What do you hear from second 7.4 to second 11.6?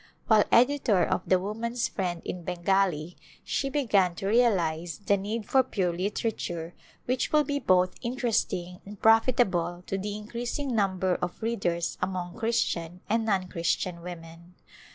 be both interesting and prolitahlcj to the increasing num ber of